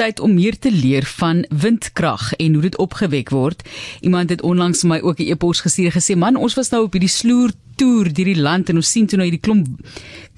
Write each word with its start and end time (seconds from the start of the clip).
tyd 0.00 0.20
om 0.20 0.32
meer 0.34 0.56
te 0.58 0.70
leer 0.72 1.04
van 1.04 1.44
windkrag 1.52 2.32
en 2.40 2.52
hoe 2.56 2.62
dit 2.62 2.76
opgewek 2.80 3.28
word. 3.30 3.68
Iemand 4.00 4.30
het 4.32 4.42
onlangs 4.42 4.82
my 4.82 5.00
ook 5.00 5.18
'n 5.20 5.28
e-pos 5.32 5.60
gestuur 5.60 5.92
gesê, 5.92 6.16
"Man, 6.16 6.36
ons 6.36 6.54
was 6.54 6.70
nou 6.70 6.84
op 6.84 6.92
hierdie 6.92 7.08
sloer 7.08 7.50
toer 7.80 8.10
deur 8.12 8.28
die 8.28 8.40
land 8.40 8.68
en 8.68 8.80
ons 8.80 8.90
sien 8.92 9.08
toe 9.08 9.18
nou 9.18 9.26
hierdie 9.26 9.42
klomp 9.42 9.68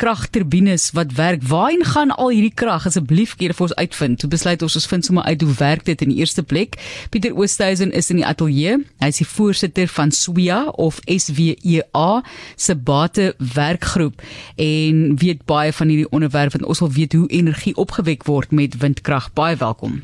kragturbines 0.01 0.91
wat 0.97 1.15
werk. 1.19 1.43
Waarheen 1.51 1.85
gaan 1.87 2.15
al 2.15 2.31
hierdie 2.35 2.55
krag? 2.55 2.87
Asseblief 2.87 3.35
keer 3.41 3.55
vir 3.55 3.67
ons 3.67 3.75
uitvind." 3.75 4.21
Toe 4.23 4.31
besluit 4.31 4.63
ons 4.63 4.79
ons 4.79 4.87
vind 4.87 5.05
sommer 5.05 5.25
uit 5.25 5.43
hoe 5.43 5.55
werk 5.59 5.85
dit 5.85 6.03
in 6.03 6.15
die 6.15 6.19
eerste 6.23 6.43
plek. 6.43 6.79
Pieter 7.11 7.35
Oosthuizen 7.35 7.93
is 7.93 8.11
in 8.11 8.23
die 8.23 8.27
ateljee. 8.27 8.79
Hy 9.03 9.11
is 9.11 9.23
die 9.23 9.27
voorsitter 9.27 9.89
van 9.89 10.11
SWEA 10.11 10.63
of 10.79 11.01
SWEA 11.07 12.23
se 12.57 12.75
bate 12.75 13.35
werkgroep 13.39 14.23
en 14.57 15.19
weet 15.19 15.45
baie 15.47 15.73
van 15.73 15.89
hierdie 15.89 16.11
onderwerp 16.11 16.53
want 16.53 16.69
ons 16.69 16.81
wil 16.85 16.93
weet 16.93 17.13
hoe 17.13 17.29
energie 17.29 17.77
opgewek 17.77 18.25
word 18.25 18.51
met 18.51 18.79
windkrag. 18.79 19.33
Baie 19.35 19.57
welkom. 19.57 20.03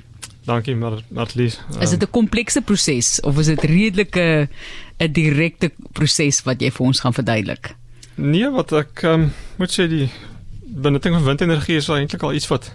Dankie 0.49 0.77
Marlies. 0.77 1.61
Is 1.81 1.91
dit 1.91 2.03
'n 2.03 2.11
komplekse 2.11 2.63
proses 2.63 3.21
of 3.21 3.39
is 3.39 3.47
dit 3.47 3.63
redelike 3.63 4.49
'n 4.99 5.13
direkte 5.13 5.73
proses 5.93 6.43
wat 6.43 6.61
jy 6.61 6.71
vir 6.71 6.87
ons 6.87 7.01
gaan 7.01 7.13
verduidelik? 7.13 7.75
Nee, 8.15 8.51
wat 8.51 8.73
ek 8.73 9.03
um, 9.03 9.33
moet 9.57 9.71
sê 9.71 9.89
die 9.89 10.09
benutting 10.61 11.15
van 11.15 11.25
windenergie 11.25 11.77
is 11.77 11.89
eintlik 11.89 12.23
al 12.23 12.33
iets 12.33 12.49
wat 12.49 12.73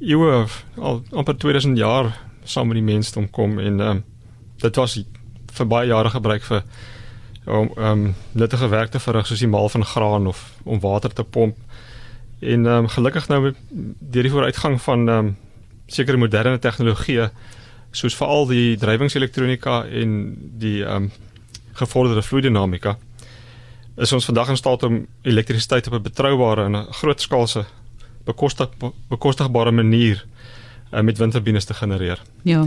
eeue 0.00 0.46
al 0.76 1.02
amper 1.12 1.36
2000 1.36 1.76
jaar 1.78 2.18
saam 2.44 2.66
met 2.68 2.76
die 2.76 2.94
mensdom 2.94 3.30
kom 3.30 3.58
en 3.58 3.80
um, 3.80 4.04
dit 4.56 4.76
was 4.76 5.04
vir 5.52 5.66
baie 5.66 5.88
jare 5.88 6.10
gebruik 6.10 6.42
vir 6.42 6.62
om 7.44 7.68
ehm 7.76 8.06
um, 8.06 8.14
nuttige 8.32 8.68
werk 8.68 8.90
te 8.90 9.00
verrig 9.00 9.26
soos 9.26 9.38
die 9.44 9.48
maal 9.48 9.68
van 9.68 9.84
graan 9.84 10.26
of 10.26 10.52
om 10.64 10.80
water 10.80 11.12
te 11.12 11.24
pomp. 11.24 11.56
En 12.40 12.66
ehm 12.66 12.84
um, 12.84 12.88
gelukkig 12.88 13.28
nou 13.28 13.54
deur 14.00 14.22
die 14.22 14.32
vooruitgang 14.32 14.80
van 14.80 15.08
ehm 15.08 15.18
um, 15.18 15.36
sekere 15.88 16.20
moderne 16.20 16.58
tegnologieë 16.62 17.30
soos 17.96 18.16
veral 18.16 18.46
die 18.50 18.76
drywingselektronika 18.80 19.82
en 20.02 20.20
die 20.60 20.82
ehm 20.84 21.08
um, 21.08 21.10
gevorderde 21.78 22.24
vloeidinamika 22.26 22.96
is 24.02 24.12
ons 24.12 24.24
vandag 24.26 24.48
in 24.50 24.56
staat 24.58 24.82
om 24.82 25.06
elektrisiteit 25.22 25.86
op 25.86 25.94
'n 25.94 26.02
betroubare 26.02 26.64
en 26.64 26.76
'n 26.76 26.92
grootskaalse 26.92 27.64
bekostig 28.24 28.68
bekostigbare 29.08 29.70
manier 29.70 30.24
uh, 30.92 31.00
met 31.00 31.18
windturbines 31.18 31.64
te 31.64 31.74
genereer. 31.74 32.22
Ja. 32.42 32.66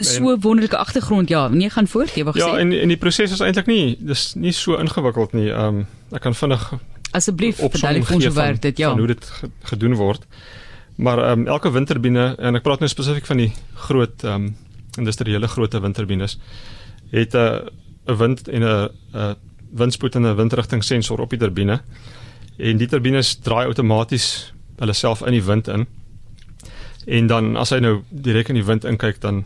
So 0.00 0.38
wonderlike 0.38 0.76
agtergrond 0.76 1.28
ja. 1.28 1.48
Nee 1.48 1.70
gaan 1.70 1.88
voort 1.88 2.14
jy 2.14 2.24
wou 2.24 2.38
ja, 2.38 2.46
gesê. 2.46 2.50
ja 2.50 2.58
en 2.58 2.72
en 2.72 2.88
die 2.88 2.96
proses 2.96 3.32
is 3.32 3.40
eintlik 3.40 3.66
nie 3.66 3.96
dis 3.98 4.34
nie 4.34 4.52
so 4.52 4.76
ingewikkeld 4.76 5.32
nie. 5.32 5.50
Ehm 5.50 5.66
um, 5.66 5.86
ek 6.10 6.20
kan 6.20 6.34
vinnig 6.34 6.72
asseblief 7.10 7.56
vir 7.56 8.14
ons 8.14 8.24
hoe 8.24 8.32
werk 8.32 8.62
dit 8.62 8.78
ja. 8.78 8.96
hoe 8.96 9.06
dit 9.06 9.32
gedoen 9.62 9.94
word 9.94 10.26
maar 10.96 11.18
ehm 11.18 11.40
um, 11.40 11.46
elke 11.46 11.70
windturbine 11.70 12.34
en 12.38 12.54
ek 12.54 12.62
praat 12.62 12.80
nou 12.80 12.88
spesifiek 12.88 13.26
van 13.26 13.36
die 13.36 13.52
groot 13.74 14.24
ehm 14.24 14.34
um, 14.34 14.56
industriële 14.98 15.48
groot 15.48 15.72
windturbines 15.72 16.38
het 17.12 17.34
'n 17.34 17.68
'n 18.06 18.16
wind 18.16 18.48
en 18.48 18.62
'n 18.62 18.88
'n 19.12 19.36
windspoed 19.72 20.14
en 20.14 20.22
'n 20.26 20.36
windrigting 20.36 20.84
sensor 20.84 21.20
op 21.20 21.30
die 21.30 21.38
turbine. 21.38 21.80
En 22.56 22.76
die 22.76 22.88
turbines 22.88 23.34
draai 23.34 23.66
outomaties 23.66 24.52
hulle 24.76 24.92
self 24.92 25.22
in 25.26 25.32
die 25.32 25.44
wind 25.44 25.68
in. 25.68 25.86
En 27.06 27.26
dan 27.26 27.56
as 27.56 27.70
hy 27.70 27.78
nou 27.78 28.02
direk 28.10 28.48
in 28.48 28.54
die 28.54 28.64
wind 28.64 28.84
inkyk 28.84 29.20
dan 29.20 29.44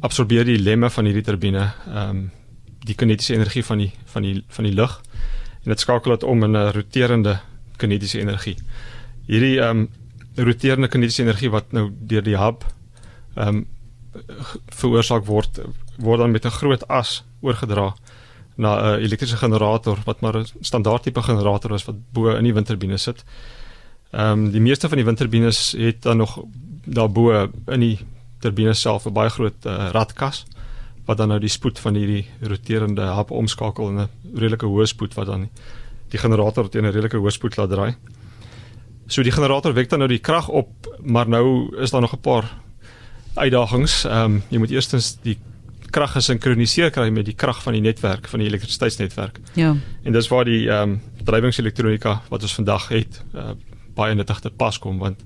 absorbeer 0.00 0.44
die 0.44 0.58
lemme 0.58 0.90
van 0.90 1.04
hierdie 1.04 1.22
turbine 1.22 1.72
ehm 1.86 2.08
um, 2.10 2.30
die 2.78 2.94
kinetiese 2.94 3.34
energie 3.34 3.64
van 3.64 3.78
die 3.78 3.92
van 4.04 4.22
die 4.22 4.44
van 4.48 4.64
die 4.64 4.72
lug. 4.72 5.02
En 5.64 5.70
dit 5.70 5.80
skakel 5.80 6.10
dit 6.10 6.22
om 6.22 6.42
in 6.44 6.56
'n 6.56 6.72
roterende 6.72 7.40
kinetiese 7.76 8.20
energie. 8.20 8.56
Hierdie 9.26 9.60
ehm 9.60 9.78
um, 9.78 9.88
roterende 10.38 10.88
kinetiese 10.88 11.22
energie 11.22 11.50
wat 11.50 11.72
nou 11.72 11.88
deur 11.90 12.22
die 12.22 12.38
hub 12.38 12.64
ehm 13.34 13.48
um, 13.48 13.66
veroorsaak 14.74 15.26
word 15.28 15.60
word 16.02 16.18
dan 16.18 16.30
met 16.30 16.44
'n 16.44 16.58
groot 16.60 16.88
as 16.88 17.24
oorgedra 17.40 17.94
na 18.56 18.70
'n 18.96 19.00
elektriese 19.00 19.36
generator 19.36 19.98
wat 20.04 20.20
maar 20.20 20.36
'n 20.36 20.46
standaard 20.60 21.02
tipe 21.02 21.22
generator 21.22 21.74
is 21.74 21.84
wat 21.84 21.96
bo 22.12 22.28
in 22.28 22.44
die 22.44 22.54
windturbine 22.54 22.96
sit. 22.96 23.24
Ehm 24.10 24.32
um, 24.32 24.50
die 24.50 24.60
meeste 24.60 24.88
van 24.88 24.96
die 24.96 25.04
windturbines 25.04 25.72
het 25.72 26.02
dan 26.02 26.16
nog 26.16 26.42
daarbo 26.84 27.50
in 27.66 27.80
die 27.80 27.98
turbine 28.38 28.74
self 28.74 29.06
'n 29.06 29.12
baie 29.12 29.30
groot 29.30 29.66
uh, 29.66 29.88
radkas 29.92 30.46
wat 31.04 31.16
dan 31.16 31.28
nou 31.28 31.40
die 31.40 31.48
spoed 31.48 31.78
van 31.78 31.94
hierdie 31.94 32.26
roterende 32.40 33.02
hap 33.02 33.30
omskakel 33.30 33.88
in 33.88 33.98
'n 33.98 34.08
redelike 34.34 34.66
hoë 34.66 34.86
spoed 34.86 35.14
wat 35.14 35.26
dan 35.26 35.48
die 36.08 36.18
generator 36.18 36.68
teen 36.68 36.84
'n 36.84 36.92
redelike 36.92 37.16
hoë 37.16 37.30
spoed 37.30 37.56
laat 37.56 37.70
draai. 37.70 37.94
So 39.08 39.24
die 39.24 39.32
generator 39.32 39.72
wek 39.72 39.88
dan 39.88 40.02
nou 40.04 40.08
die 40.08 40.20
krag 40.20 40.48
op, 40.48 40.88
maar 41.00 41.28
nou 41.28 41.76
is 41.80 41.90
daar 41.90 42.00
nog 42.00 42.12
'n 42.12 42.20
paar 42.20 42.44
uitdagings. 43.34 44.04
Ehm 44.04 44.24
um, 44.24 44.42
jy 44.48 44.58
moet 44.58 44.70
eerstens 44.70 45.18
die 45.22 45.38
krag 45.90 46.12
gesinkroniseer 46.12 46.90
kry 46.90 47.08
met 47.08 47.24
die 47.24 47.34
krag 47.34 47.62
van 47.62 47.72
die 47.72 47.80
netwerk 47.80 48.28
van 48.28 48.38
die 48.38 48.48
elektrisiteitsnetwerk. 48.48 49.40
Ja. 49.54 49.76
En 50.02 50.12
dis 50.12 50.28
waar 50.28 50.44
die 50.44 50.68
ehm 50.70 50.90
um, 50.90 51.00
drywingselektronika 51.24 52.22
wat 52.28 52.42
ons 52.42 52.54
vandag 52.54 52.88
het, 52.88 53.22
uh, 53.34 53.50
baie 53.94 54.14
nuttig 54.14 54.40
te 54.40 54.50
pas 54.50 54.78
kom 54.78 54.98
want 54.98 55.24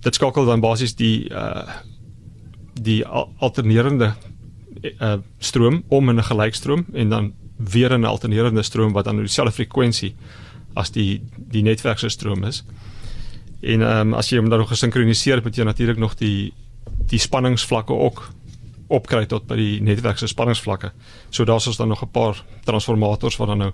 dit 0.00 0.14
skakel 0.14 0.44
dan 0.44 0.60
basies 0.60 0.94
die 0.94 1.28
uh 1.30 1.82
die 2.76 3.06
alternerende 3.06 4.10
uh, 5.00 5.14
stroom 5.38 5.82
om 5.88 6.08
in 6.08 6.18
'n 6.18 6.22
gelykstroom 6.22 6.84
en 6.92 7.08
dan 7.08 7.32
weer 7.56 7.98
'n 7.98 8.04
alternerende 8.04 8.62
stroom 8.62 8.92
wat 8.92 9.04
dan 9.04 9.16
dieselfde 9.16 9.52
frekwensie 9.52 10.14
as 10.76 10.92
die 10.94 11.20
die 11.36 11.62
netwerk 11.62 11.98
se 11.98 12.08
stroom 12.12 12.44
is. 12.44 12.62
En 13.60 13.82
ehm 13.82 14.12
um, 14.12 14.14
as 14.14 14.30
jy 14.30 14.38
hom 14.38 14.50
dan 14.52 14.62
nog 14.62 14.72
gesinkroniseer 14.74 15.42
moet 15.42 15.56
jy 15.56 15.64
natuurlik 15.64 15.98
nog 15.98 16.16
die 16.20 16.52
die 17.10 17.18
spanningsvlakke 17.18 17.92
ook 17.92 18.28
opkry 18.88 19.26
tot 19.26 19.46
by 19.46 19.56
die 19.58 19.80
netwerk 19.82 20.18
se 20.18 20.28
spanningsvlakke. 20.30 20.92
So 21.30 21.44
daar's 21.44 21.66
ons 21.66 21.76
dan 21.76 21.88
nog 21.88 22.02
'n 22.02 22.10
paar 22.10 22.44
transformators 22.64 23.36
wat 23.36 23.48
dan 23.48 23.58
nou 23.58 23.72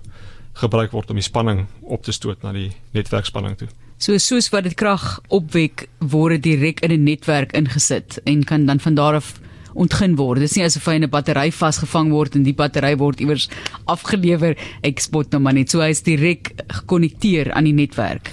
gebruik 0.53 0.91
word 0.91 1.09
om 1.09 1.17
die 1.17 1.25
spanning 1.25 1.65
op 1.81 2.03
te 2.03 2.11
stoot 2.11 2.43
na 2.43 2.51
die 2.51 2.71
netwerkspanning 2.93 3.57
toe. 3.57 3.67
So 3.97 4.17
soos 4.17 4.49
wat 4.49 4.63
dit 4.63 4.75
krag 4.77 5.19
opwek 5.27 5.87
word 5.99 6.43
direk 6.43 6.79
in 6.79 6.91
'n 6.91 7.03
netwerk 7.03 7.53
ingesit 7.53 8.19
en 8.23 8.43
kan 8.43 8.65
dan 8.65 8.79
van 8.79 8.95
daar 8.95 9.15
af 9.15 9.39
ontgin 9.73 10.15
word. 10.15 10.39
Dit 10.39 10.49
is 10.49 10.57
nie 10.57 10.65
asof 10.65 10.85
hy 10.85 10.95
in 10.95 11.03
'n 11.03 11.09
battery 11.09 11.51
vasgevang 11.51 12.11
word 12.11 12.35
en 12.35 12.43
die 12.43 12.53
battery 12.53 12.95
word 12.97 13.19
iewers 13.19 13.49
afgelewer. 13.85 14.55
Ek 14.83 14.99
spot 14.99 15.31
nou 15.31 15.41
maar 15.41 15.53
net 15.53 15.69
so 15.69 15.81
hy 15.81 15.89
is 15.89 16.01
direk 16.01 16.53
gekonnekteer 16.67 17.53
aan 17.53 17.63
die 17.63 17.73
netwerk. 17.73 18.31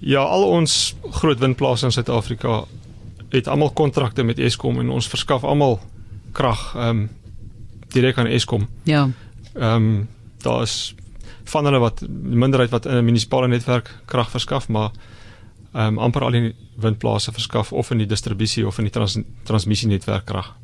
Ja, 0.00 0.20
al 0.20 0.44
ons 0.44 0.94
groot 1.10 1.38
windplase 1.38 1.86
in 1.86 1.92
Suid-Afrika 1.92 2.64
het 3.30 3.48
almal 3.48 3.70
kontrakte 3.70 4.22
met 4.22 4.38
Eskom 4.38 4.80
en 4.80 4.90
ons 4.90 5.08
verskaf 5.08 5.44
almal 5.44 5.80
krag 6.32 6.74
ehm 6.74 6.88
um, 6.88 7.08
direk 7.94 8.18
aan 8.18 8.26
Eskom. 8.26 8.68
Ja. 8.84 9.08
Ehm 9.54 9.74
um, 9.74 10.08
daar 10.42 10.62
is 10.62 10.94
van 11.44 11.64
hulle 11.64 11.78
wat 11.78 12.02
minderheid 12.08 12.70
wat 12.70 12.86
in 12.86 12.96
'n 12.96 13.04
munisipale 13.04 13.48
netwerk 13.48 13.90
krag 14.04 14.30
verskaf, 14.30 14.68
maar 14.68 14.90
ehm 15.72 15.86
um, 15.86 15.98
amper 15.98 16.22
al 16.22 16.30
die 16.30 16.54
windplase 16.76 17.32
verskaf 17.32 17.72
of 17.72 17.90
in 17.90 17.98
die 17.98 18.06
distribusie 18.06 18.66
of 18.66 18.78
in 18.78 18.84
die 18.84 18.92
trans 18.92 19.18
transmissienetwerk 19.42 20.24
krag. 20.24 20.54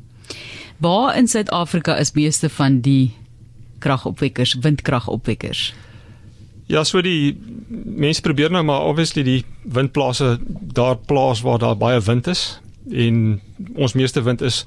Waar 0.81 1.17
in 1.17 1.27
Suid-Afrika 1.27 1.95
is 2.01 2.11
meeste 2.17 2.49
van 2.49 2.79
die 2.81 3.13
kragopwekkers, 3.79 4.55
windkragopwekkers? 4.63 5.73
Ja, 6.65 6.83
so 6.83 7.01
die 7.05 7.37
mense 7.85 8.23
probeer 8.25 8.49
nou 8.49 8.63
maar 8.65 8.87
obviously 8.89 9.23
die 9.27 9.41
windplase 9.61 10.39
daar 10.73 10.97
plaas 10.97 11.43
waar 11.45 11.59
daar 11.61 11.77
baie 11.77 11.99
wind 12.01 12.27
is 12.31 12.59
en 12.89 13.41
ons 13.75 13.93
meeste 13.93 14.23
wind 14.25 14.41
is 14.41 14.63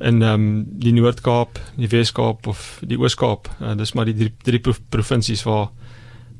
in 0.00 0.22
ehm 0.22 0.32
um, 0.32 0.64
die 0.80 0.92
Noord-Kaap, 0.96 1.58
die 1.76 1.88
Wes-Kaap 1.88 2.46
of 2.48 2.80
die 2.88 2.96
Oos-Kaap. 3.00 3.48
Uh, 3.60 3.74
dis 3.76 3.92
maar 3.92 4.08
die 4.08 4.16
drie, 4.16 4.32
drie 4.44 4.76
provinsies 4.88 5.44
waar 5.44 5.68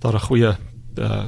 daar 0.01 0.15
'n 0.17 0.27
goeie 0.29 0.57
uh 0.97 1.25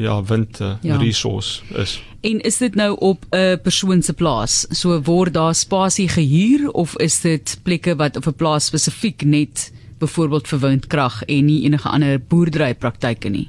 ja, 0.00 0.22
wind 0.24 0.60
uh, 0.60 0.72
ja. 0.82 0.96
resource 0.96 1.60
is. 1.74 1.98
En 2.20 2.40
is 2.40 2.56
dit 2.56 2.74
nou 2.74 2.96
op 2.98 3.24
'n 3.30 3.60
persoon 3.62 4.02
se 4.02 4.12
plaas? 4.12 4.66
So 4.70 5.02
word 5.02 5.34
daar 5.34 5.54
spasie 5.54 6.08
gehuur 6.08 6.70
of 6.70 6.96
is 6.96 7.20
dit 7.20 7.58
plekke 7.62 7.96
wat 7.96 8.16
op 8.16 8.26
'n 8.26 8.34
plaas 8.34 8.66
spesifiek 8.66 9.22
net 9.24 9.72
byvoorbeeld 9.98 10.48
vir 10.48 10.58
windkrag 10.58 11.22
en 11.24 11.44
nie 11.44 11.62
enige 11.64 11.88
ander 11.88 12.20
boerdery 12.20 12.74
praktyke 12.74 13.28
nie? 13.28 13.48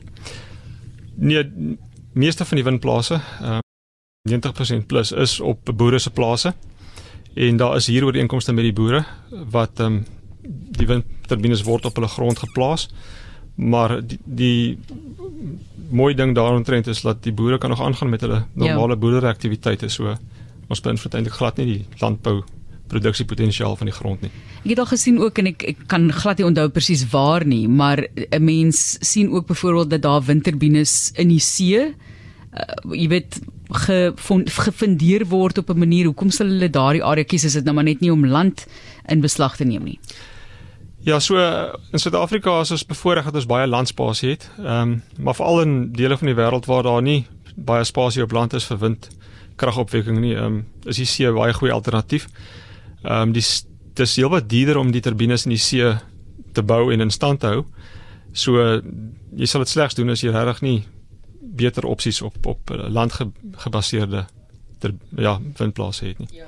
Nee, 1.15 1.50
meeste 2.13 2.45
van 2.45 2.56
die 2.56 2.63
windplase, 2.63 3.21
uh 3.42 3.59
90% 4.30 4.86
plus 4.86 5.12
is 5.12 5.39
op 5.39 5.71
boere 5.75 6.00
se 6.00 6.09
plase 6.09 6.54
en 7.33 7.57
daar 7.57 7.75
is 7.75 7.88
hier 7.88 8.06
ooreenkomste 8.06 8.54
met 8.54 8.63
die 8.63 8.74
boere 8.74 9.06
wat 9.50 9.80
ehm 9.80 9.94
um, 9.94 10.06
die 10.77 10.88
windturbines 10.88 11.62
word 11.63 11.86
op 11.86 11.95
hulle 11.95 12.07
grond 12.07 12.39
geplaas 12.39 12.88
maar 13.56 14.00
die, 14.07 14.19
die 14.24 14.77
mooi 15.92 16.13
ding 16.15 16.36
daaromtrent 16.36 16.88
is 16.88 17.01
dat 17.01 17.24
die 17.24 17.33
boere 17.33 17.57
kan 17.57 17.69
nog 17.69 17.81
aangaan 17.81 18.09
met 18.09 18.21
hulle 18.21 18.45
normale 18.53 18.95
ja. 18.95 19.00
boerderyaktiwiteite 19.00 19.89
so 19.89 20.15
ons 20.71 20.81
beïnvloed 20.81 21.13
eintlik 21.13 21.36
glad 21.36 21.57
nie 21.57 21.65
die 21.65 21.86
landbou 22.00 22.42
produksiepotensiaal 22.92 23.77
van 23.80 23.88
die 23.88 23.95
grond 23.95 24.24
nie. 24.25 24.31
Ek 24.65 24.74
het 24.74 24.81
al 24.83 24.89
gesien 24.89 25.19
ook 25.21 25.39
en 25.39 25.51
ek, 25.53 25.63
ek 25.63 25.83
kan 25.92 26.09
glad 26.12 26.42
nie 26.42 26.48
onthou 26.50 26.68
presies 26.75 27.06
waar 27.13 27.45
nie, 27.48 27.68
maar 27.68 28.03
'n 28.03 28.44
mens 28.44 28.98
sien 29.00 29.31
ook 29.31 29.48
byvoorbeeld 29.48 29.89
dat 29.89 30.01
daar 30.01 30.24
windturbines 30.24 31.12
in 31.15 31.27
die 31.27 31.39
see 31.39 31.88
uh, 31.88 31.94
jy 32.92 33.07
weet 33.07 33.39
gefundeer 34.51 35.25
word 35.27 35.57
op 35.57 35.69
'n 35.69 35.80
manier 35.80 36.06
hoekom 36.06 36.31
sal 36.31 36.47
hulle 36.47 36.69
daardie 36.69 37.04
area 37.04 37.24
kies 37.24 37.44
is 37.44 37.54
dit 37.54 37.63
nou 37.63 37.75
maar 37.75 37.88
net 37.88 38.01
nie 38.01 38.12
om 38.12 38.25
land 38.25 38.68
in 39.07 39.21
beslag 39.21 39.56
te 39.56 39.63
neem 39.63 39.83
nie. 39.83 40.00
Ja, 41.03 41.19
so 41.19 41.38
in 41.92 42.00
Suid-Afrika 42.00 42.59
is 42.62 42.71
ons 42.71 42.86
bevoordeel 42.86 43.24
dat 43.24 43.39
ons 43.42 43.50
baie 43.50 43.68
landspasie 43.68 44.36
het. 44.36 44.50
Ehm 44.59 44.81
um, 44.81 45.01
maar 45.18 45.36
veral 45.36 45.62
in 45.62 45.92
dele 45.98 46.18
van 46.18 46.27
die 46.30 46.36
wêreld 46.38 46.65
waar 46.69 46.83
daar 46.83 47.01
nie 47.01 47.25
baie 47.56 47.83
spasie 47.83 48.24
op 48.24 48.31
land 48.31 48.53
is 48.53 48.65
vir 48.69 48.77
windkragopwekking 48.77 50.19
nie, 50.19 50.36
ehm 50.36 50.45
um, 50.45 50.65
is 50.86 51.01
die 51.01 51.06
see 51.06 51.27
'n 51.27 51.36
baie 51.36 51.53
goeie 51.53 51.74
alternatief. 51.74 52.27
Ehm 53.03 53.21
um, 53.21 53.31
dis 53.31 53.65
dis 53.94 54.15
heelwat 54.15 54.50
duurder 54.50 54.77
om 54.77 54.92
die 54.92 55.01
turbines 55.01 55.45
in 55.45 55.50
die 55.50 55.59
see 55.59 55.95
te 56.53 56.63
bou 56.63 56.94
en 56.94 57.01
in 57.01 57.09
stand 57.09 57.39
te 57.39 57.47
hou. 57.47 57.65
So 58.33 58.81
jy 59.36 59.45
sal 59.45 59.62
dit 59.62 59.69
slegs 59.69 59.95
doen 59.95 60.09
as 60.09 60.21
jy 60.21 60.31
regtig 60.31 60.62
nie 60.62 60.83
beter 61.42 61.86
opsies 61.86 62.21
op 62.21 62.45
op 62.45 62.69
landgebaseerde 62.69 64.25
ja, 65.15 65.39
windplase 65.57 66.06
het 66.06 66.18
nie. 66.18 66.27
Ja. 66.31 66.47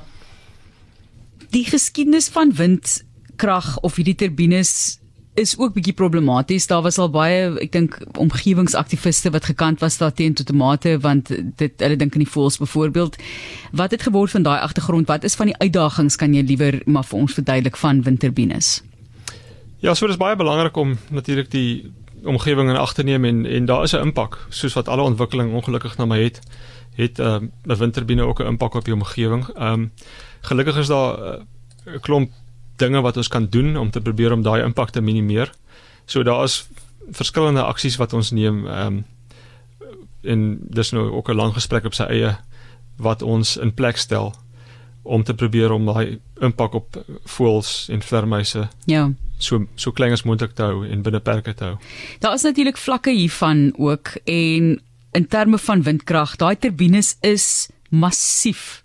Die 1.50 1.66
geskiedenis 1.66 2.30
van 2.30 2.54
windkrag 3.44 3.80
of 3.82 3.96
hierdie 3.96 4.16
turbines 4.16 5.00
is 5.36 5.58
ook 5.58 5.74
bietjie 5.74 5.94
problematies. 5.94 6.68
Daar 6.68 6.82
was 6.82 6.98
al 6.98 7.10
baie, 7.10 7.50
ek 7.60 7.72
dink, 7.74 7.98
omgewingsaktiviste 8.22 9.32
wat 9.34 9.46
gekant 9.50 9.82
was 9.82 9.98
daarteen 9.98 10.34
tot 10.34 10.46
tomate 10.46 11.00
want 11.02 11.32
dit 11.58 11.74
hulle 11.82 11.98
dink 11.98 12.14
in 12.14 12.24
die 12.24 12.30
voels 12.30 12.60
byvoorbeeld. 12.62 13.18
Wat 13.72 13.92
het 13.92 14.06
geword 14.06 14.32
van 14.32 14.44
daai 14.44 14.62
agtergrond? 14.62 15.08
Wat 15.08 15.24
is 15.24 15.36
van 15.36 15.50
die 15.50 15.58
uitdagings 15.58 16.16
kan 16.16 16.34
jy 16.34 16.44
liewer 16.46 16.80
maar 16.86 17.04
vir 17.04 17.20
ons 17.20 17.34
verduidelik 17.34 17.78
van 17.78 18.04
windturbines? 18.04 18.84
Ja, 19.82 19.94
so 19.94 20.08
dis 20.08 20.22
baie 20.22 20.38
belangrik 20.40 20.78
om 20.78 20.96
natuurlik 21.10 21.52
die 21.52 21.92
omgewing 22.24 22.70
in 22.70 22.80
ag 22.80 22.94
te 22.94 23.04
neem 23.04 23.26
en 23.26 23.46
en 23.46 23.66
daar 23.66 23.84
is 23.84 23.94
'n 23.94 24.14
impak 24.14 24.38
soos 24.50 24.74
wat 24.74 24.88
alle 24.88 25.02
ontwikkeling 25.02 25.52
ongelukkig 25.54 25.98
na 25.98 26.06
my 26.06 26.24
het 26.24 26.40
het 26.96 27.20
ehm, 27.20 27.50
'n 27.66 27.72
uh, 27.72 27.78
windturbine 27.78 28.24
ook 28.24 28.40
'n 28.40 28.54
impak 28.54 28.74
op 28.74 28.86
die 28.86 28.94
omgewing. 28.94 29.48
Ehm 29.58 29.74
um, 29.74 29.92
gelukkig 30.42 30.78
is 30.78 30.88
daar 30.88 31.20
uh, 31.20 31.42
'n 31.86 32.00
klomp 32.00 32.32
dinge 32.78 33.02
wat 33.02 33.18
ons 33.18 33.28
kan 33.28 33.48
doen 33.50 33.78
om 33.78 33.92
te 33.92 34.02
probeer 34.02 34.34
om 34.34 34.42
daai 34.42 34.64
impak 34.64 34.90
te 34.90 35.02
minimeer. 35.02 35.52
So 36.06 36.24
daar 36.24 36.44
is 36.44 36.68
verskillende 37.12 37.64
aksies 37.64 37.98
wat 37.98 38.14
ons 38.14 38.32
neem 38.32 38.68
ehm 38.68 38.88
um, 38.88 39.04
en 40.24 40.58
dis 40.72 40.92
nou 40.92 41.10
ook 41.12 41.30
'n 41.30 41.36
lang 41.36 41.54
gesprek 41.54 41.86
op 41.86 41.94
sy 41.94 42.04
eie 42.04 42.38
wat 42.98 43.22
ons 43.22 43.58
in 43.58 43.74
plek 43.74 43.98
stel 43.98 44.34
om 45.04 45.24
te 45.24 45.34
probeer 45.34 45.72
om 45.72 45.86
daai 45.86 46.20
impak 46.40 46.74
op 46.74 47.04
voëls 47.26 47.90
en 47.90 48.02
vlermuise 48.02 48.70
ja 48.86 49.12
so 49.38 49.66
so 49.76 49.92
klein 49.92 50.16
as 50.16 50.24
moontlik 50.24 50.56
te 50.56 50.64
hou 50.64 50.86
en 50.88 51.04
binne 51.04 51.20
perke 51.20 51.54
te 51.54 51.64
hou. 51.64 51.78
Daar 52.20 52.34
is 52.34 52.46
natuurlik 52.48 52.78
vlakke 52.78 53.12
hiervan 53.12 53.74
ook 53.78 54.16
en 54.24 54.80
in 55.14 55.28
terme 55.28 55.58
van 55.58 55.84
windkrag, 55.84 56.36
daai 56.42 56.56
turbines 56.58 57.16
is 57.22 57.70
massief. 57.90 58.82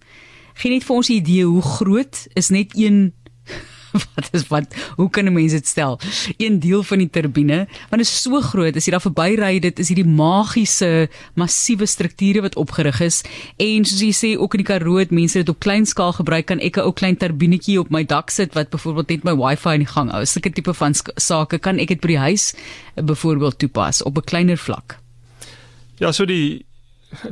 Geen 0.59 0.75
net 0.75 0.85
vir 0.85 0.97
ons 0.97 1.09
'n 1.09 1.13
idee 1.13 1.45
hoe 1.45 1.63
groot 1.63 2.27
is 2.35 2.49
net 2.51 2.75
een 2.75 3.13
wat 4.15 4.29
is 4.33 4.47
wat 4.49 4.75
hoe 4.97 5.11
kan 5.11 5.25
'n 5.27 5.33
mens 5.33 5.53
dit 5.53 5.67
stel? 5.67 5.99
Een 6.37 6.61
deel 6.61 6.83
van 6.83 6.99
die 6.99 7.11
turbine, 7.11 7.67
want 7.91 8.01
dit 8.03 8.09
is 8.09 8.23
so 8.23 8.41
groot, 8.41 8.77
as 8.77 8.85
jy 8.85 8.93
daar 8.93 9.05
verbyry, 9.05 9.59
dit 9.59 9.79
is 9.79 9.89
hierdie 9.89 10.07
magiese 10.07 11.09
massiewe 11.35 11.87
strukture 11.87 12.41
wat 12.41 12.57
opgerig 12.57 13.01
is 13.01 13.23
en 13.57 13.85
soos 13.85 14.01
jy 14.01 14.13
sê 14.13 14.31
ook 14.39 14.55
in 14.55 14.63
die 14.65 14.69
Karoo 14.69 14.99
het 14.99 15.11
mense 15.11 15.39
dit 15.39 15.49
op 15.49 15.61
klein 15.61 15.87
skaal 15.87 16.13
gebruik 16.13 16.47
kan 16.47 16.61
ek 16.61 16.77
'n 16.77 16.87
ou 16.87 16.93
klein 16.93 17.17
turbinetjie 17.17 17.81
op 17.81 17.91
my 17.91 18.05
dak 18.05 18.31
sit 18.31 18.55
wat 18.55 18.71
byvoorbeeld 18.71 19.09
net 19.09 19.25
my 19.25 19.35
wifi 19.37 19.75
in 19.75 19.85
die 19.85 19.93
gang 19.93 20.11
hou. 20.11 20.25
Sulke 20.25 20.53
tipe 20.53 20.75
van 20.75 20.95
sake 21.17 21.59
kan 21.59 21.79
ek 21.79 21.89
dit 21.89 22.01
by 22.01 22.09
die 22.09 22.19
huis 22.19 22.55
eh, 22.97 23.03
byvoorbeeld 23.03 23.59
toepas 23.59 24.03
op 24.03 24.17
'n 24.17 24.25
kleiner 24.25 24.57
vlak. 24.57 24.99
Ja, 25.99 26.13
so 26.13 26.25
die 26.25 26.65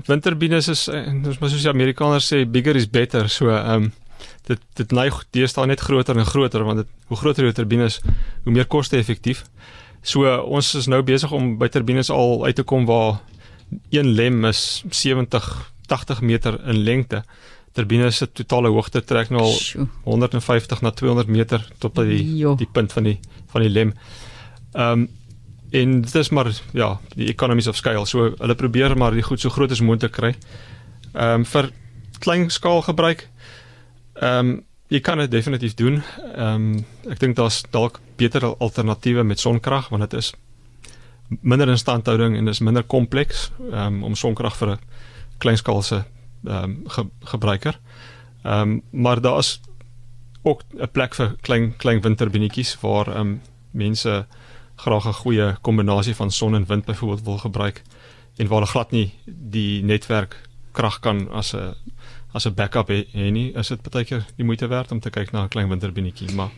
windturbines 0.06 0.68
is 0.68 0.88
eh, 0.88 1.06
ons 1.24 1.38
moet 1.38 1.50
soos 1.50 1.62
die 1.62 1.70
Amerikaners 1.70 2.32
sê 2.32 2.44
bigger 2.48 2.76
is 2.76 2.86
better. 2.86 3.28
So 3.28 3.48
ehm 3.48 3.82
um, 3.82 3.92
dit 4.46 4.60
dit 4.78 4.92
neig 4.92 5.24
deesdae 5.30 5.66
net 5.66 5.80
groter 5.80 6.18
en 6.18 6.26
groter 6.26 6.64
want 6.64 6.84
dit 6.84 6.92
hoe 7.10 7.16
groter 7.16 7.44
die 7.44 7.52
turbine 7.52 7.84
is, 7.84 8.00
hoe 8.44 8.52
meer 8.52 8.66
koste-effektief. 8.66 9.44
So 10.06 10.30
ons 10.42 10.74
is 10.78 10.86
nou 10.86 11.02
besig 11.02 11.32
om 11.32 11.56
by 11.58 11.68
turbines 11.68 12.10
al 12.10 12.44
uit 12.44 12.56
te 12.56 12.62
kom 12.62 12.86
waar 12.86 13.20
een 13.90 14.12
lem 14.14 14.44
is 14.44 14.84
70 14.90 15.72
80 15.86 16.20
meter 16.20 16.58
in 16.66 16.82
lengte. 16.82 17.22
Turbine 17.72 18.10
se 18.10 18.32
totale 18.32 18.68
hoogte 18.68 19.04
trek 19.04 19.30
nou 19.30 19.42
al 19.42 19.86
150 20.04 20.80
na 20.80 20.90
200 20.90 21.28
meter 21.28 21.62
tot 21.78 21.94
by 21.94 22.06
die 22.08 22.22
jo. 22.38 22.54
die 22.56 22.68
punt 22.72 22.92
van 22.92 23.10
die 23.10 23.18
van 23.52 23.66
die 23.66 23.70
lem. 23.70 23.94
Ehm 24.72 25.06
um, 25.06 25.08
en 25.76 26.00
dit 26.00 26.14
is 26.14 26.28
maar 26.30 26.46
ja, 26.72 27.00
die 27.18 27.26
economies 27.28 27.66
of 27.66 27.76
scale. 27.76 28.06
So 28.06 28.30
hulle 28.38 28.54
probeer 28.54 28.94
maar 28.96 29.12
die 29.12 29.24
goed 29.26 29.40
so 29.40 29.50
groot 29.50 29.70
as 29.70 29.82
moontlik 29.82 30.14
kry. 30.14 30.34
Ehm 31.12 31.42
um, 31.42 31.44
vir 31.44 31.70
klein 32.18 32.50
skaal 32.50 32.82
gebruik 32.82 33.26
Ehm 34.20 34.48
um, 34.48 34.64
jy 34.88 35.00
kan 35.00 35.18
dit 35.18 35.30
definitief 35.30 35.74
doen. 35.74 36.02
Ehm 36.34 36.74
um, 36.76 36.84
ek 37.10 37.18
dink 37.18 37.36
daar's 37.36 37.62
dalk 37.70 38.00
beter 38.16 38.44
alternatiewe 38.56 39.22
met 39.22 39.40
sonkrag 39.40 39.88
want 39.88 40.10
dit 40.10 40.18
is 40.18 40.32
minder 41.40 41.68
instandhouding 41.68 42.36
en 42.36 42.48
is 42.48 42.60
minder 42.60 42.82
kompleks 42.82 43.50
um, 43.72 44.02
om 44.04 44.14
sonkrag 44.14 44.56
vir 44.56 44.70
'n 44.70 44.78
kleinskaalse 45.38 46.04
ehm 46.44 46.64
um, 46.64 46.82
ge 46.88 47.06
gebruiker. 47.24 47.80
Ehm 48.44 48.60
um, 48.60 48.82
maar 48.90 49.20
daar's 49.20 49.60
ook 50.42 50.62
'n 50.78 50.90
plek 50.92 51.14
vir 51.14 51.36
klein 51.40 51.76
klein 51.76 52.00
winterbinetjies 52.00 52.80
waar 52.80 53.08
ehm 53.08 53.20
um, 53.20 53.40
mense 53.70 54.26
graag 54.76 55.06
'n 55.06 55.12
goeie 55.12 55.56
kombinasie 55.60 56.14
van 56.14 56.30
son 56.30 56.54
en 56.54 56.66
wind 56.66 56.84
byvoorbeeld 56.84 57.24
wil 57.24 57.38
gebruik 57.38 57.82
en 58.36 58.46
waar 58.46 58.58
hulle 58.58 58.70
glad 58.70 58.90
nie 58.90 59.14
die 59.26 59.82
netwerk 59.82 60.48
krag 60.72 61.00
kan 61.00 61.30
as 61.30 61.54
'n 61.54 61.74
as 62.34 62.46
'n 62.46 62.54
backup 62.54 62.88
hê 62.88 63.30
nie, 63.32 63.52
is 63.54 63.68
dit 63.68 63.90
baie 63.90 64.04
keer 64.04 64.26
die 64.36 64.44
moeite 64.44 64.68
werd 64.68 64.92
om 64.92 65.00
te 65.00 65.10
kyk 65.10 65.32
na 65.32 65.44
'n 65.44 65.48
klein 65.48 65.68
winterbinetjie, 65.68 66.32
maar 66.34 66.50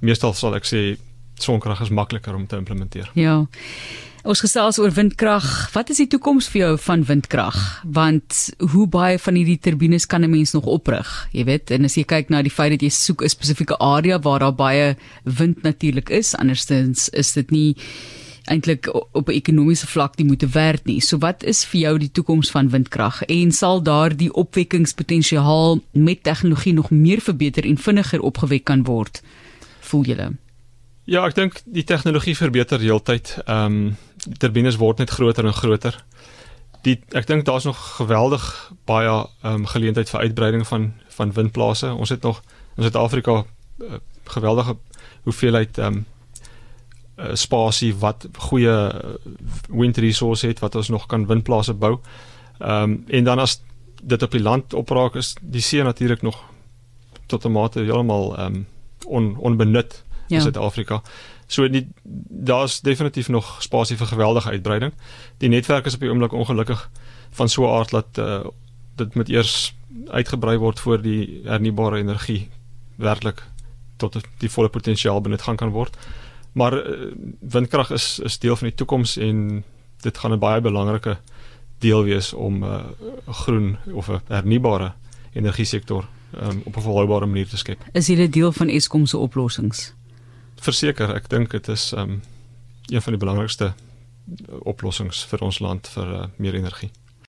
meestal 0.00 0.34
sal 0.34 0.54
ek 0.54 0.64
sê 0.64 0.98
sonkrag 1.34 1.80
is 1.80 1.90
makliker 1.90 2.34
om 2.34 2.46
te 2.46 2.56
implementeer. 2.56 3.10
Ja. 3.14 3.46
Ons 4.28 4.40
gesels 4.40 4.78
oor 4.78 4.90
windkrag. 4.90 5.70
Wat 5.72 5.90
is 5.90 5.96
die 6.02 6.08
toekoms 6.10 6.48
vir 6.52 6.60
jou 6.60 6.72
van 6.78 7.04
windkrag? 7.04 7.56
Want 7.84 8.50
hoe 8.72 8.86
baie 8.90 9.18
van 9.18 9.38
hierdie 9.38 9.58
turbines 9.58 10.06
kan 10.06 10.24
'n 10.24 10.30
mens 10.30 10.52
nog 10.52 10.64
oprig? 10.64 11.28
Jy 11.32 11.44
weet, 11.44 11.70
en 11.70 11.84
as 11.84 11.94
jy 11.94 12.04
kyk 12.04 12.28
na 12.28 12.42
die 12.42 12.50
feit 12.50 12.70
dat 12.70 12.82
jy 12.82 12.90
soek 12.90 13.22
'n 13.22 13.28
spesifieke 13.28 13.78
area 13.78 14.18
waar 14.18 14.40
daar 14.40 14.54
baie 14.54 14.96
wind 15.24 15.62
natuurlik 15.62 16.10
is, 16.10 16.34
andersins 16.34 17.08
is 17.08 17.32
dit 17.32 17.50
nie 17.50 17.76
eintlik 18.48 18.88
op 19.12 19.28
'n 19.28 19.36
ekonomiese 19.36 19.86
vlak 19.86 20.16
die 20.16 20.26
moeite 20.26 20.48
werd 20.48 20.84
nie. 20.84 21.00
So 21.00 21.18
wat 21.18 21.42
is 21.42 21.64
vir 21.64 21.80
jou 21.80 21.98
die 21.98 22.10
toekoms 22.10 22.50
van 22.50 22.70
windkrag 22.70 23.22
en 23.22 23.52
sal 23.52 23.82
daardie 23.82 24.32
opwekkingspotensiaal 24.32 25.80
met 25.92 26.22
tegnologie 26.22 26.72
nog 26.72 26.90
meer 26.90 27.20
verbeter 27.20 27.64
en 27.64 27.78
vinniger 27.78 28.20
opgewek 28.20 28.64
kan 28.64 28.82
word? 28.84 29.22
Voel 29.80 30.04
julle? 30.04 30.32
Ja, 31.04 31.24
ek 31.24 31.34
dink 31.34 31.62
die 31.64 31.84
tegnologie 31.84 32.36
verbeter 32.36 32.80
heeltyd. 32.80 33.38
Ehm 33.46 33.64
um, 33.64 33.96
turbines 34.38 34.76
word 34.76 34.98
net 34.98 35.10
groter 35.10 35.46
en 35.46 35.54
groter. 35.56 36.04
Die 36.82 36.98
ek 37.16 37.26
dink 37.26 37.44
daar's 37.44 37.64
nog 37.64 37.78
geweldig 37.96 38.72
baie 38.84 39.08
ehm 39.08 39.54
um, 39.54 39.66
geleentheid 39.66 40.10
vir 40.10 40.20
uitbreiding 40.20 40.66
van 40.66 40.92
van 41.08 41.32
windplase. 41.32 41.94
Ons 41.94 42.08
het 42.08 42.22
nog 42.22 42.42
in 42.76 42.82
Suid-Afrika 42.82 43.44
uh, 43.78 43.98
geweldige 44.24 44.76
hoeveelheid 45.22 45.78
ehm 45.78 45.96
um, 45.96 46.04
uh, 47.18 47.34
spasie 47.34 47.94
wat 47.98 48.26
goeie 48.48 48.88
eh, 48.88 49.14
wind 49.68 49.96
resource 49.96 50.46
het 50.46 50.58
wat 50.58 50.74
ons 50.74 50.88
nog 50.88 51.06
kan 51.06 51.26
windplase 51.26 51.74
bou. 51.74 51.98
Ehm 52.58 52.82
um, 52.82 53.04
en 53.06 53.24
dan 53.24 53.38
as 53.38 53.60
dit 54.02 54.22
op 54.22 54.30
die 54.30 54.42
land 54.42 54.74
opraak 54.74 55.14
is 55.14 55.34
die 55.40 55.60
see 55.60 55.82
natuurlik 55.82 56.22
nog 56.22 56.44
tot 57.26 57.44
'n 57.44 57.52
mate 57.52 57.80
heeltemal 57.80 58.36
ehm 58.36 58.54
um, 58.54 58.66
on 59.06 59.36
onbenut 59.36 60.04
ja. 60.26 60.36
in 60.36 60.42
Suid-Afrika. 60.42 61.02
So 61.46 61.68
die 61.68 61.88
daar's 62.28 62.80
definitief 62.80 63.28
nog 63.28 63.62
spasie 63.62 63.96
vir 63.96 64.06
geweldige 64.06 64.50
uitbreiding. 64.50 64.92
Die 65.36 65.48
netwerk 65.48 65.86
is 65.86 65.94
op 65.94 66.00
die 66.00 66.10
oomblik 66.10 66.32
ongelukkig 66.32 66.90
van 67.30 67.48
so 67.48 67.64
'n 67.64 67.78
aard 67.78 67.90
dat 67.90 68.18
uh, 68.18 68.46
dit 68.94 69.14
moet 69.14 69.28
eers 69.28 69.74
uitgebrei 70.06 70.56
word 70.56 70.80
voor 70.80 71.02
die 71.02 71.40
hernubare 71.44 71.98
energie 71.98 72.48
werklik 72.96 73.42
tot 73.96 74.18
die 74.38 74.50
volle 74.50 74.68
potensiaal 74.68 75.20
benut 75.20 75.42
gaan 75.42 75.56
kan 75.56 75.70
word. 75.70 75.96
Maar 76.52 76.74
uh, 76.86 77.12
windkrag 77.40 77.90
is 77.90 78.18
is 78.18 78.38
deel 78.38 78.56
van 78.56 78.68
die 78.68 78.76
toekoms 78.76 79.16
en 79.16 79.64
dit 80.00 80.18
gaan 80.18 80.32
'n 80.32 80.38
baie 80.38 80.60
belangrike 80.60 81.18
deel 81.78 82.02
wees 82.02 82.32
om 82.32 82.64
'n 82.64 82.64
uh, 82.64 82.84
groen 83.26 83.76
of 83.92 84.08
'n 84.08 84.20
hernubare 84.26 84.92
energie 85.32 85.64
sektor 85.64 86.08
um, 86.42 86.62
op 86.64 86.76
'n 86.76 86.80
volhoubare 86.80 87.26
manier 87.26 87.48
te 87.48 87.56
skep. 87.56 87.84
Is 87.92 88.06
dit 88.06 88.18
'n 88.18 88.30
deel 88.30 88.52
van 88.52 88.68
Eskom 88.68 89.06
se 89.06 89.16
oplossings? 89.16 89.94
Verseker, 90.56 91.14
ek 91.14 91.28
dink 91.28 91.50
dit 91.50 91.68
is 91.68 91.92
um, 91.92 92.22
een 92.86 93.02
van 93.02 93.12
die 93.12 93.20
belangrikste 93.20 93.72
oplossings 94.62 95.24
vir 95.24 95.40
ons 95.40 95.58
land 95.58 95.88
vir 95.88 96.12
uh, 96.12 96.24
meer 96.36 96.54
energie. 96.54 96.90